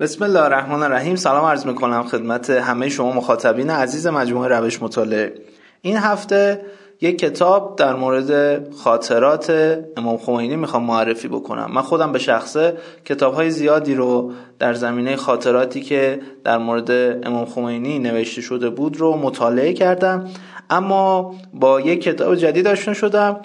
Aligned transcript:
بسم 0.00 0.24
الله 0.24 0.42
الرحمن 0.42 0.82
الرحیم. 0.82 1.16
سلام 1.16 1.44
عرض 1.44 1.66
می‌کنم 1.66 2.02
خدمت 2.02 2.50
همه 2.50 2.88
شما 2.88 3.12
مخاطبین 3.12 3.70
عزیز 3.70 4.06
مجموعه 4.06 4.48
روش 4.48 4.82
مطالعه. 4.82 5.34
این 5.82 5.96
هفته 5.96 6.60
یک 7.00 7.18
کتاب 7.18 7.76
در 7.76 7.94
مورد 7.94 8.62
خاطرات 8.74 9.50
امام 9.96 10.16
خمینی 10.16 10.56
می‌خوام 10.56 10.84
معرفی 10.84 11.28
بکنم. 11.28 11.70
من 11.72 11.82
خودم 11.82 12.12
به 12.12 12.18
شخصه 12.18 12.76
کتاب 13.04 13.34
های 13.34 13.50
زیادی 13.50 13.94
رو 13.94 14.32
در 14.58 14.74
زمینه 14.74 15.16
خاطراتی 15.16 15.80
که 15.80 16.20
در 16.44 16.58
مورد 16.58 16.90
امام 17.26 17.44
خمینی 17.44 17.98
نوشته 17.98 18.40
شده 18.40 18.70
بود 18.70 18.96
رو 18.96 19.16
مطالعه 19.16 19.72
کردم. 19.72 20.28
اما 20.70 21.34
با 21.54 21.80
یک 21.80 22.02
کتاب 22.02 22.34
جدید 22.34 22.66
آشنا 22.66 22.94
شدم 22.94 23.40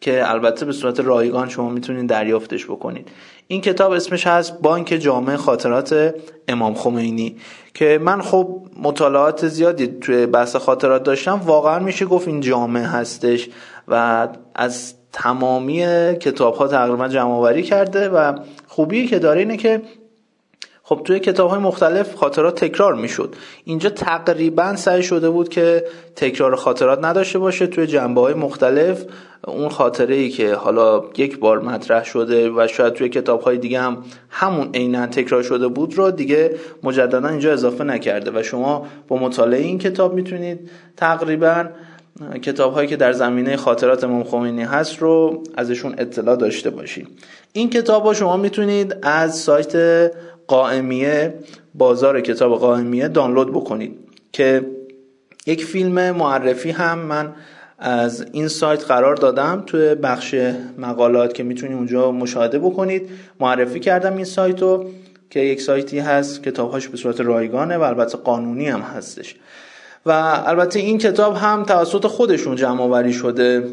که 0.00 0.30
البته 0.30 0.66
به 0.66 0.72
صورت 0.72 1.00
رایگان 1.00 1.48
شما 1.48 1.68
می‌تونید 1.68 2.06
دریافتش 2.06 2.64
بکنید. 2.64 3.08
این 3.46 3.60
کتاب 3.60 3.92
اسمش 3.92 4.26
هست 4.26 4.60
بانک 4.60 4.86
جامع 4.86 5.36
خاطرات 5.36 6.14
امام 6.48 6.74
خمینی 6.74 7.36
که 7.74 7.98
من 8.02 8.22
خب 8.22 8.66
مطالعات 8.82 9.48
زیادی 9.48 9.86
توی 9.86 10.26
بحث 10.26 10.56
خاطرات 10.56 11.02
داشتم. 11.02 11.40
واقعا 11.44 11.78
میشه 11.78 12.04
گفت 12.04 12.28
این 12.28 12.40
جامع 12.40 12.82
هستش 12.82 13.48
و 13.88 14.28
از 14.54 14.94
تمامی 15.12 15.86
کتاب 16.20 16.54
ها 16.54 16.68
تقریبا 16.68 17.08
جمع 17.08 17.60
کرده 17.60 18.08
و 18.08 18.38
خوبی 18.66 19.06
که 19.06 19.18
داره 19.18 19.40
اینه 19.40 19.56
که 19.56 19.82
خب 20.88 21.00
توی 21.04 21.20
کتاب 21.20 21.50
های 21.50 21.58
مختلف 21.58 22.14
خاطرات 22.14 22.64
تکرار 22.64 22.94
می‌شد. 22.94 23.34
اینجا 23.64 23.90
تقریبا 23.90 24.76
سعی 24.76 25.02
شده 25.02 25.30
بود 25.30 25.48
که 25.48 25.84
تکرار 26.16 26.56
خاطرات 26.56 27.04
نداشته 27.04 27.38
باشه. 27.38 27.66
توی 27.66 27.86
جنبه 27.86 28.20
های 28.20 28.34
مختلف 28.34 29.04
اون 29.46 29.68
خاطره 29.68 30.14
ای 30.14 30.28
که 30.28 30.54
حالا 30.54 31.02
یک 31.16 31.38
بار 31.38 31.60
مطرح 31.60 32.04
شده 32.04 32.50
و 32.50 32.66
شاید 32.66 32.92
توی 32.92 33.08
کتاب 33.08 33.40
های 33.40 33.58
دیگه 33.58 33.80
هم 33.80 34.04
همون 34.30 34.70
عینا 34.74 35.06
تکرار 35.06 35.42
شده 35.42 35.68
بود 35.68 35.94
رو 35.94 36.10
دیگه 36.10 36.56
مجددا 36.82 37.28
اینجا 37.28 37.52
اضافه 37.52 37.84
نکرده 37.84 38.40
و 38.40 38.42
شما 38.42 38.86
با 39.08 39.16
مطالعه 39.16 39.60
این 39.60 39.78
کتاب 39.78 40.14
می‌تونید 40.14 40.70
تقریبا 40.96 41.64
کتاب 42.42 42.72
هایی 42.72 42.88
که 42.88 42.96
در 42.96 43.12
زمینه 43.12 43.56
خاطرات 43.56 44.04
امام 44.04 44.24
خمینی 44.24 44.62
هست 44.62 44.98
رو 44.98 45.42
ازشون 45.56 45.94
اطلاع 45.98 46.36
داشته 46.36 46.70
باشید. 46.70 47.08
این 47.52 47.70
کتاب 47.70 48.02
ها 48.02 48.14
شما 48.14 48.36
می‌تونید 48.36 48.96
از 49.02 49.38
سایت 49.38 49.76
قائمیه 50.48 51.34
بازار 51.74 52.20
کتاب 52.20 52.58
قائمیه 52.58 53.08
دانلود 53.08 53.50
بکنید. 53.50 53.98
که 54.32 54.66
یک 55.46 55.64
فیلم 55.64 56.10
معرفی 56.10 56.70
هم 56.70 56.98
من 56.98 57.32
از 57.78 58.26
این 58.32 58.48
سایت 58.48 58.84
قرار 58.84 59.16
دادم 59.16 59.62
توی 59.66 59.94
بخش 59.94 60.34
مقالات 60.78 61.34
که 61.34 61.42
می‌تونید 61.42 61.76
اونجا 61.76 62.12
مشاهده 62.12 62.58
بکنید. 62.58 63.08
معرفی 63.40 63.80
کردم 63.80 64.16
این 64.16 64.24
سایت 64.24 64.62
رو 64.62 64.90
که 65.30 65.40
یک 65.40 65.60
سایتی 65.60 65.98
هست 65.98 66.42
کتابهاش 66.42 66.88
به 66.88 66.96
صورت 66.96 67.20
رایگانه 67.20 67.76
و 67.76 67.82
البته 67.82 68.18
قانونی 68.18 68.68
هم 68.68 68.80
هستش. 68.80 69.34
و 70.06 70.10
البته 70.46 70.78
این 70.78 70.98
کتاب 70.98 71.36
هم 71.36 71.62
توسط 71.62 72.06
خودشون 72.06 72.56
جمع 72.56 72.82
آوری 72.82 73.12
شده 73.12 73.64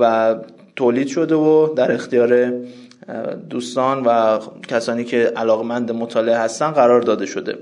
و 0.00 0.36
تولید 0.76 1.08
شده 1.08 1.34
و 1.34 1.74
در 1.74 1.92
اختیار 1.92 2.52
دوستان 3.50 4.02
و 4.02 4.38
کسانی 4.68 5.04
که 5.04 5.32
علاقمند 5.36 5.92
مطالعه 5.92 6.36
هستن 6.36 6.70
قرار 6.70 7.00
داده 7.00 7.26
شده. 7.26 7.58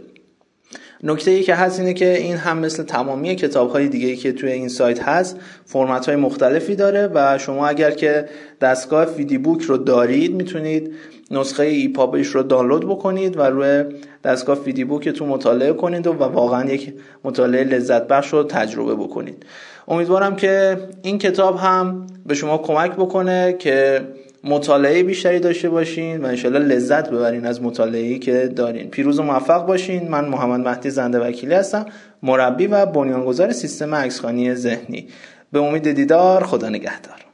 نکته 1.03 1.31
ای 1.31 1.43
که 1.43 1.55
هست 1.55 1.81
اینه 1.81 1.95
که 1.95 2.19
این 2.19 2.37
هم 2.37 2.59
مثل 2.59 2.83
تمامی 2.83 3.37
کتاب 3.37 3.71
های 3.71 3.89
دیگه 3.89 4.09
ای 4.09 4.17
که 4.17 4.33
توی 4.33 4.53
این 4.53 4.69
سایت 4.69 5.03
هست 5.03 5.37
فرمت 5.65 6.07
های 6.07 6.17
مختلفی 6.17 6.75
داره 6.75 7.11
و 7.15 7.39
شما 7.39 7.67
اگر 7.67 7.91
که 7.91 8.29
دستگاه 8.61 9.05
فیدی 9.05 9.39
بوک 9.39 9.63
رو 9.63 9.77
دارید 9.77 10.35
می‌تونید 10.35 10.95
نسخه 11.31 11.63
ایپابش 11.63 12.27
رو 12.27 12.43
دانلود 12.43 12.89
بکنید 12.89 13.37
و 13.37 13.43
روی 13.43 13.85
دستگاه 14.25 14.57
فیدی 14.57 14.85
بوک 14.85 15.09
تو 15.09 15.27
مطالعه 15.27 15.73
کنید 15.73 16.07
و, 16.07 16.13
و 16.13 16.23
واقعا 16.23 16.71
یک 16.71 16.95
مطالعه 17.25 17.65
لذت 17.65 18.09
بخش 18.09 18.33
رو 18.33 18.43
تجربه 18.43 18.95
بکنید. 18.95 19.47
امیدوارم 19.89 20.37
که 20.37 20.79
این 21.03 21.19
کتاب 21.19 21.57
هم 21.57 22.07
به 22.27 22.35
شما 22.35 22.59
کمک 22.59 22.93
بکنه 22.93 23.57
که 23.59 24.01
مطالعه 24.47 25.03
بیشتری 25.03 25.41
داشته 25.41 25.69
باشین 25.69 26.23
و 26.23 26.27
انشالله 26.27 26.59
لذت 26.59 27.11
ببرین 27.11 27.47
از 27.47 27.63
مطالعه 27.63 28.19
که 28.19 28.53
دارین. 28.57 28.91
پیروز 28.91 29.19
و 29.19 29.23
موفق 29.23 29.67
باشین. 29.67 30.09
من 30.09 30.25
محمد 30.25 30.69
مهدی 30.69 30.91
زنده 30.91 31.21
وکیلی 31.21 31.55
هستم 31.55 31.87
مربی 32.23 32.67
و 32.67 32.87
بنیانگذار 32.87 33.53
سیستم 33.53 33.95
عکسخانی 33.95 34.55
ذهنی. 34.55 35.09
به 35.53 35.61
امید 35.61 35.93
دیدار 35.93 36.45
خدا 36.45 36.69
نگهدار. 36.69 37.26